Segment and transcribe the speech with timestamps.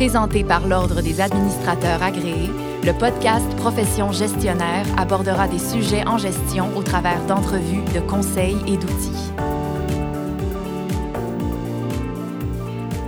[0.00, 2.48] Présenté par l'Ordre des administrateurs agréés,
[2.82, 8.78] le podcast Profession gestionnaire abordera des sujets en gestion au travers d'entrevues, de conseils et
[8.78, 9.30] d'outils.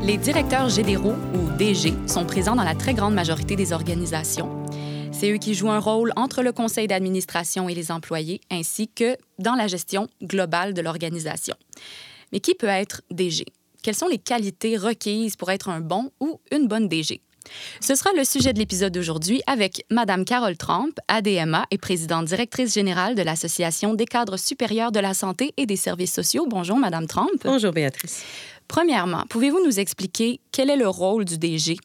[0.03, 4.51] Les directeurs généraux, ou DG, sont présents dans la très grande majorité des organisations.
[5.13, 9.17] C'est eux qui jouent un rôle entre le conseil d'administration et les employés, ainsi que
[9.39, 11.57] dans la gestion globale de l'organisation.
[12.33, 13.47] Mais qui peut être DG?
[13.83, 17.21] Quelles sont les qualités requises pour être un bon ou une bonne DG?
[17.81, 22.73] Ce sera le sujet de l'épisode d'aujourd'hui avec Madame Carole Trump, ADMA et présidente directrice
[22.73, 26.47] générale de l'Association des cadres supérieurs de la santé et des services sociaux.
[26.49, 27.31] Bonjour, Madame Trump.
[27.45, 28.23] Bonjour, Béatrice.
[28.69, 31.77] Premièrement, pouvez-vous nous expliquer quel est le rôle du DG?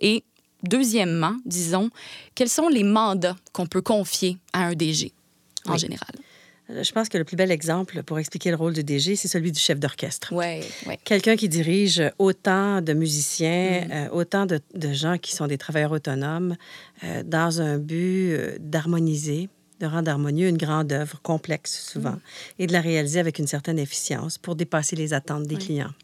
[0.00, 0.22] Et
[0.62, 1.88] deuxièmement, disons,
[2.34, 5.10] quels sont les mandats qu'on peut confier à un DG
[5.66, 5.78] en Oui.
[5.78, 6.10] général?
[6.70, 9.28] Euh, Je pense que le plus bel exemple pour expliquer le rôle du DG, c'est
[9.28, 10.32] celui du chef d'orchestre.
[10.32, 10.60] Oui.
[11.04, 13.90] Quelqu'un qui dirige autant de musiciens, Mm.
[13.92, 16.56] euh, autant de, de gens qui sont des travailleurs autonomes,
[17.04, 19.48] euh, dans un but d'harmoniser,
[19.80, 22.20] de rendre harmonieux une grande œuvre complexe souvent, Mm.
[22.60, 25.64] et de la réaliser avec une certaine efficience pour dépasser les attentes des Oui.
[25.64, 25.94] clients.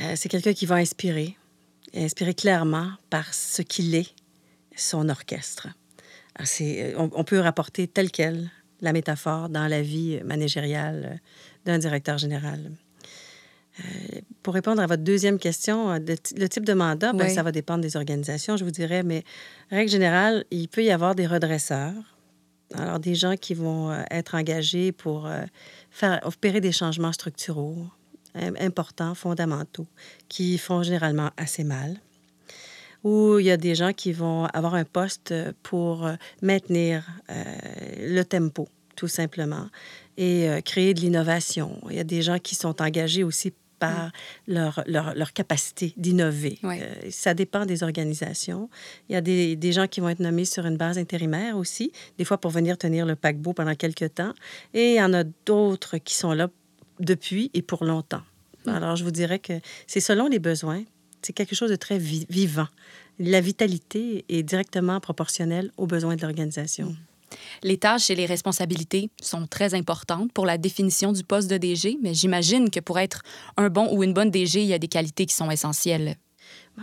[0.00, 1.36] Euh, c'est quelqu'un qui va inspirer,
[1.94, 4.14] inspirer clairement par ce qu'il est,
[4.76, 5.68] son orchestre.
[6.36, 6.48] Alors,
[6.96, 8.50] on, on peut rapporter tel quel
[8.80, 11.16] la métaphore dans la vie managériale euh,
[11.64, 12.70] d'un directeur général.
[13.80, 13.82] Euh,
[14.42, 17.34] pour répondre à votre deuxième question, euh, de- le type de mandat, ben, Oui.
[17.34, 19.22] ça va dépendre des organisations, je vous dirais, mais
[19.70, 21.94] règle générale, il peut y avoir des redresseurs.
[22.74, 25.42] Alors, des gens qui vont être engagés pour euh,
[25.90, 27.86] faire opérer des changements structuraux
[28.34, 29.86] im- importants, fondamentaux,
[30.28, 31.96] qui font généralement assez mal.
[33.04, 37.44] Ou il y a des gens qui vont avoir un poste pour euh, maintenir euh,
[37.98, 39.68] le tempo, tout simplement,
[40.16, 41.80] et euh, créer de l'innovation.
[41.88, 44.12] Il y a des gens qui sont engagés aussi par
[44.46, 46.58] leur, leur, leur capacité d'innover.
[46.62, 48.70] Euh, ça dépend des organisations.
[49.08, 51.90] Il y a des, des gens qui vont être nommés sur une base intérimaire aussi,
[52.18, 54.34] des fois pour venir tenir le paquebot pendant quelques temps.
[54.74, 56.48] Et il y en a d'autres qui sont là
[57.00, 58.22] depuis et pour longtemps.
[58.66, 59.54] Alors, je vous dirais que
[59.86, 60.84] c'est selon les besoins.
[61.22, 62.66] C'est quelque chose de très vi- vivant.
[63.18, 66.96] La vitalité est directement proportionnelle aux besoins de l'organisation.
[67.62, 71.98] Les tâches et les responsabilités sont très importantes pour la définition du poste de DG,
[72.02, 73.22] mais j'imagine que pour être
[73.56, 76.16] un bon ou une bonne DG, il y a des qualités qui sont essentielles.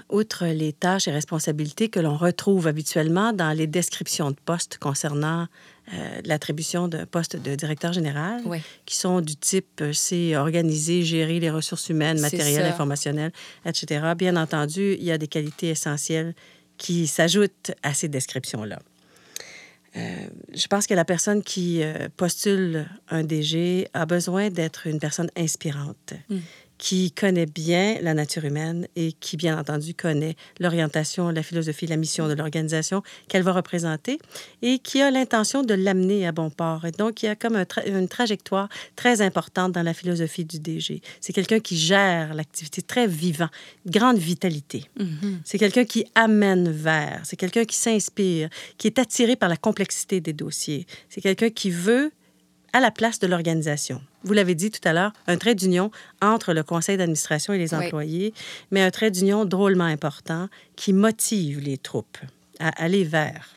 [0.09, 5.47] Outre les tâches et responsabilités que l'on retrouve habituellement dans les descriptions de postes concernant
[5.93, 8.59] euh, l'attribution d'un poste de directeur général, Oui.
[8.85, 13.31] qui sont du type, euh, c'est organiser, gérer les ressources humaines, matérielles, informationnelles,
[13.65, 14.13] etc.
[14.17, 16.35] Bien entendu, il y a des qualités essentielles
[16.77, 18.79] qui s'ajoutent à ces descriptions-là.
[19.95, 21.81] Euh, je pense que la personne qui
[22.17, 26.37] postule un DG a besoin d'être une personne inspirante, Mm.
[26.77, 31.97] Qui connaît bien la nature humaine et qui, bien entendu, connaît l'orientation, la philosophie, la
[31.97, 34.19] mission de l'organisation qu'elle va représenter
[34.61, 36.85] et qui a l'intention de l'amener à bon port.
[36.85, 40.45] Et donc, il y a comme un tra- une trajectoire très importante dans la philosophie
[40.45, 41.01] du DG.
[41.19, 43.49] C'est quelqu'un qui gère l'activité très vivant,
[43.85, 44.85] grande vitalité.
[44.99, 45.41] Mhm.
[45.43, 50.21] C'est quelqu'un qui amène vers, c'est quelqu'un qui s'inspire, qui est attiré par la complexité
[50.21, 50.85] des dossiers.
[51.09, 52.11] C'est quelqu'un qui veut
[52.73, 54.01] à la place de l'organisation.
[54.27, 55.89] Vous l'avez dit tout à l'heure, un trait d'union
[56.21, 57.85] entre le conseil d'administration et les Oui.
[57.85, 58.33] employés,
[58.71, 62.17] mais un trait d'union drôlement important qui motive les troupes
[62.59, 63.55] à aller vers.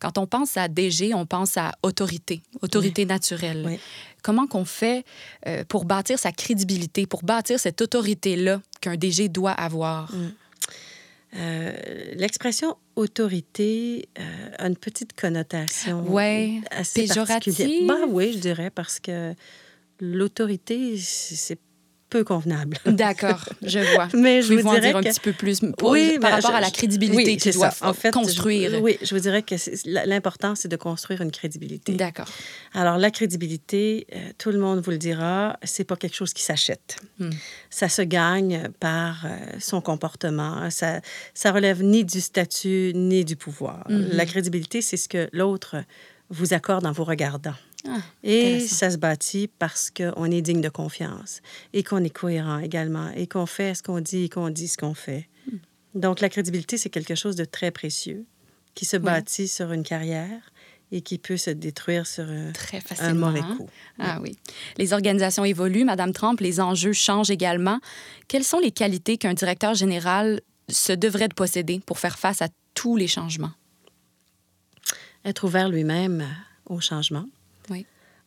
[0.00, 3.62] Quand on pense à DG, on pense à autorité, autorité naturelle.
[3.66, 3.78] Oui.
[4.22, 5.04] Comment qu'on fait
[5.46, 10.10] euh, pour bâtir sa crédibilité, pour bâtir cette autorité-là qu'un DG doit avoir?
[10.12, 10.32] Mm.
[11.36, 11.72] Euh,
[12.14, 14.22] L'expression autorité euh,
[14.58, 17.52] a une petite connotation Ouais, assez péjorative.
[17.56, 17.88] particulière.
[17.88, 19.34] Ben oui, je dirais, parce que
[20.00, 21.58] l'autorité, c'est
[22.10, 22.78] peu convenable.
[22.86, 24.08] D'accord, je vois.
[24.14, 26.56] Mais je vous en dirais dire un petit peu plus pour- Oui, par rapport je-
[26.56, 27.88] à la crédibilité oui, qu'il c'est doit ça.
[27.88, 28.70] En fait, construire?
[28.70, 29.56] je- oui, je vous dirais que
[30.06, 31.94] l'important, c'est de construire une crédibilité.
[31.94, 32.28] D'accord.
[32.72, 36.42] Alors, la crédibilité, euh, tout le monde vous le dira, c'est pas quelque chose qui
[36.44, 36.98] s'achète.
[37.18, 37.30] Hmm.
[37.68, 40.70] Ça se gagne par euh, son comportement.
[40.70, 41.00] Ça,
[41.32, 43.86] ça relève ni du statut ni du pouvoir.
[43.88, 44.10] Mhm.
[44.12, 45.76] La crédibilité, c'est ce que l'autre
[46.30, 47.54] vous accorde en vous regardant.
[47.86, 51.40] Ah, Et ça se bâtit parce qu'on est digne de confiance
[51.72, 54.78] et qu'on est cohérent également et qu'on fait ce qu'on dit et qu'on dit ce
[54.78, 55.28] qu'on fait.
[55.50, 55.56] Hmm.
[55.94, 58.24] Donc, la crédibilité, c'est quelque chose de très précieux
[58.74, 59.02] qui se Oui.
[59.02, 60.40] bâtit sur une carrière
[60.92, 63.54] et qui peut se détruire sur un, Très un mauvais hein?
[63.58, 63.68] coup.
[63.98, 64.36] Ah oui.
[64.78, 67.80] Les organisations évoluent, Madame Trump, les enjeux changent également.
[68.28, 70.40] Quelles sont les qualités qu'un directeur général
[70.70, 73.52] se devrait de posséder pour faire face à tous les changements?
[75.24, 76.26] Être ouvert lui-même
[76.66, 77.26] au changement.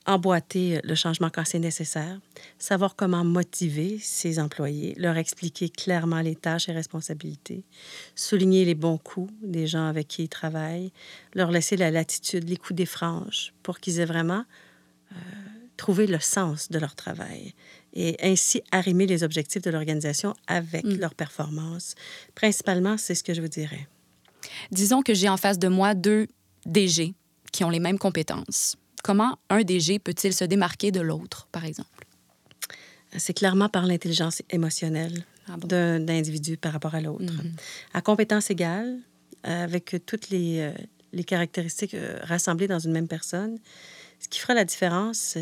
[0.07, 2.18] Emboîter le changement quand c'est nécessaire,
[2.57, 7.65] savoir comment motiver ses employés, leur expliquer clairement les tâches et responsabilités,
[8.15, 10.94] souligner les bons coups des gens avec qui ils travaillent,
[11.33, 14.45] leur laisser la latitude, les coups des franges, pour qu'ils aient vraiment
[15.12, 15.15] euh,
[15.75, 17.54] trouvé le sens de leur travail
[17.94, 21.00] et ainsi arrimer les objectifs de l'organisation avec mm.
[21.00, 21.95] leur performance.
[22.33, 23.89] Principalement, c'est ce que je vous dirais.
[24.71, 26.27] Disons que j'ai en face de moi deux
[26.65, 27.13] DG
[27.51, 28.77] qui ont les mêmes compétences
[29.07, 32.06] Comment un DG peut-il se démarquer de l'autre, par exemple?
[33.15, 37.24] C'est clairement par l'intelligence émotionnelle ah d'un individu par rapport à l'autre.
[37.24, 37.51] Mm-hmm.
[37.94, 39.00] À compétence égale,
[39.44, 40.74] avec toutes les, euh,
[41.13, 43.59] les caractéristiques euh, rassemblées dans une même personne,
[44.19, 45.38] ce qui fera la différence,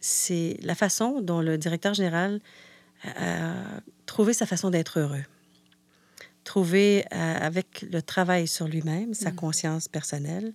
[0.00, 2.40] c'est la façon dont le directeur général
[3.04, 3.52] a
[4.06, 5.24] trouvé sa façon d'être heureux.
[6.44, 9.34] Trouver, euh, avec le travail sur lui-même, sa mm.
[9.34, 10.54] conscience personnelle,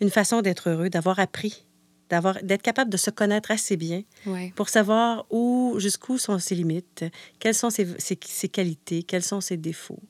[0.00, 1.65] une façon d'être heureux, d'avoir appris
[2.08, 4.02] d'avoir d'être capable de se connaître assez bien
[4.54, 7.04] pour savoir où jusqu'où sont ses limites,
[7.38, 10.02] quelles sont ses, ses, qualités, quels sont ses défauts.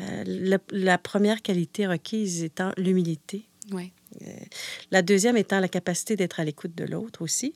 [0.00, 3.46] Euh, la, première qualité requise étant l'humilité.
[4.22, 4.26] Euh,
[4.90, 7.54] la deuxième étant la capacité d'être à l'écoute de l'autre aussi,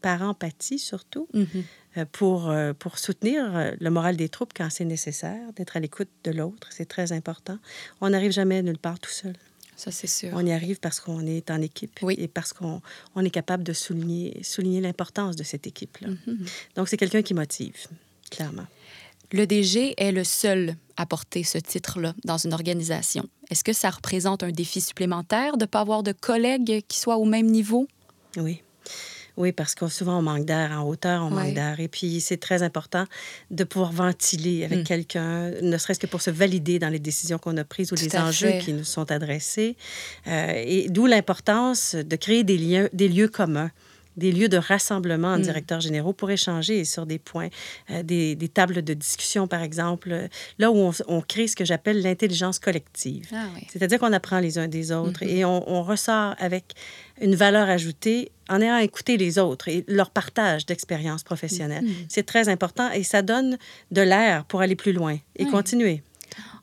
[0.00, 1.62] par empathie surtout, mm-hmm.
[1.98, 6.30] euh, pour, pour soutenir le moral des troupes quand c'est nécessaire, d'être à l'écoute de
[6.30, 7.58] l'autre, c'est très important.
[8.00, 9.34] On n'arrive jamais nulle part tout seul.
[9.80, 10.28] Ça, c'est sûr.
[10.34, 12.14] On y arrive parce qu'on est en équipe oui.
[12.18, 12.82] et parce qu'on
[13.14, 16.08] on est capable de souligner, souligner l'importance de cette équipe-là.
[16.08, 16.50] Mm-hmm.
[16.76, 17.86] Donc, c'est quelqu'un qui motive,
[18.30, 18.66] clairement.
[19.32, 23.26] Le DG est le seul à porter ce titre-là dans une organisation.
[23.48, 27.16] Est-ce que ça représente un défi supplémentaire de ne pas avoir de collègues qui soient
[27.16, 27.88] au même niveau?
[28.36, 28.62] Oui.
[29.40, 30.70] Oui, parce que souvent, on manque d'air.
[30.72, 31.80] En hauteur, on manque d'air.
[31.80, 33.06] Et puis, c'est très important
[33.50, 34.84] de pouvoir ventiler avec mm.
[34.84, 38.14] quelqu'un, ne serait-ce que pour se valider dans les décisions qu'on a prises ou les
[38.16, 39.76] enjeux qui nous sont adressés.
[40.26, 43.70] Euh, et d'où l'importance de créer des, liens, des lieux communs
[44.16, 45.42] des lieux de rassemblement en mm.
[45.42, 47.48] directeurs généraux pour échanger sur des points,
[47.90, 50.28] euh, des, des, tables de discussion, par exemple,
[50.58, 53.26] là où on, on crée ce que j'appelle l'intelligence collective.
[53.32, 55.36] Ah C'est-à-dire qu'on apprend les uns des autres mm-hmm.
[55.36, 56.74] et on, on, ressort avec
[57.20, 61.84] une valeur ajoutée en ayant écouté les autres et leur partage d'expériences professionnelles.
[61.84, 62.06] Mm-hmm.
[62.08, 63.58] C'est très important et ça donne
[63.90, 66.02] de l'air pour aller plus loin et continuer.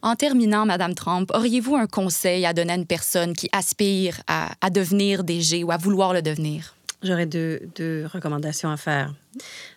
[0.01, 4.51] En terminant, Madame Trump, auriez-vous un conseil à donner à une personne qui aspire à,
[4.61, 6.76] à devenir DG ou à vouloir le devenir?
[7.03, 9.13] J'aurais deux, deux, recommandations à faire.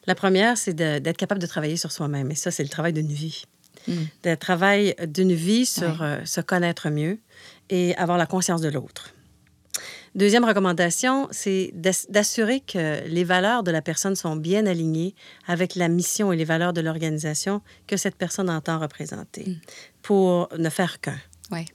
[0.07, 2.31] La première, c'est d'être capable de travailler sur soi-même.
[2.31, 3.45] Et ça, c'est le travail d'une vie.
[3.89, 3.93] Mm.
[4.25, 7.19] Le travail d'une vie sur euh, se connaître mieux
[7.69, 9.15] et avoir la conscience de l'autre.
[10.15, 15.15] Deuxième recommandation, c'est d'assurer que les valeurs de la personne sont bien alignées
[15.47, 19.55] avec la mission et les valeurs de l'organisation que cette personne entend représenter mm.
[20.03, 21.19] pour ne faire qu'un.
[21.53, 21.67] Ouais.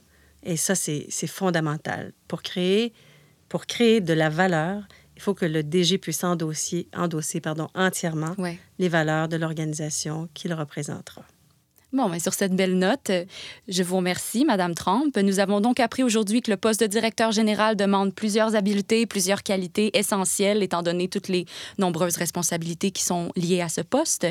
[0.42, 2.12] Et ça, c'est fondamental.
[2.28, 2.92] Pour créer,
[3.48, 8.36] pour créer de la valeur, il faut que le DG puisse endosser, endosser pardon, entièrement
[8.78, 11.22] les valeurs de l'organisation qu'il représentera.
[11.96, 13.10] Bon, mais sur cette belle note,
[13.68, 15.16] je vous remercie, Madame Trump.
[15.16, 19.42] Nous avons donc appris aujourd'hui que le poste de directeur général demande plusieurs habiletés, plusieurs
[19.42, 21.46] qualités essentielles, étant donné toutes les
[21.78, 24.26] nombreuses responsabilités qui sont liées à ce poste.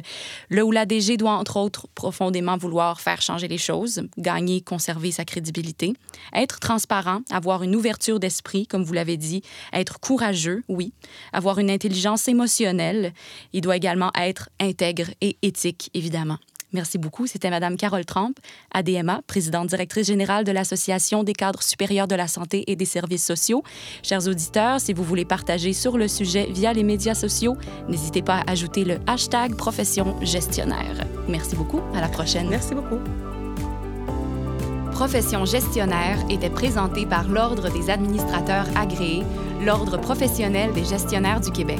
[0.50, 5.10] Le ou la DG doit, entre autres, profondément vouloir faire changer les choses, gagner, conserver
[5.10, 5.94] sa crédibilité,
[6.36, 9.42] être transparent, avoir une ouverture d'esprit, comme vous l'avez dit,
[9.74, 10.94] être courageux, oui,
[11.34, 13.12] avoir une intelligence émotionnelle.
[13.54, 16.38] Il doit également être intègre et éthique, évidemment.
[16.76, 17.26] Merci beaucoup.
[17.26, 18.34] C'était Madame Carole Tramp,
[18.74, 23.26] ADMA, présidente directrice générale de l'Association des cadres supérieurs de la santé et des services
[23.26, 23.64] sociaux.
[24.04, 27.56] Chers auditeurs, si vous voulez partager sur le sujet via les médias sociaux,
[27.88, 31.08] n'hésitez pas à ajouter le hashtag profession gestionnaire.
[31.30, 31.80] Merci beaucoup.
[31.96, 32.50] À la prochaine.
[32.50, 33.00] Merci beaucoup.
[34.92, 39.24] Profession gestionnaire était présentée par l'Ordre des administrateurs agréés,
[39.62, 41.80] l'Ordre professionnel des gestionnaires du Québec.